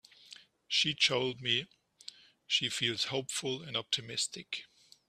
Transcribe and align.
She 0.67 0.95
told 0.95 1.41
me 1.41 1.67
she 2.47 2.69
feels 2.69 3.03
hopeful 3.03 3.61
and 3.61 3.77
optimistic. 3.77 4.63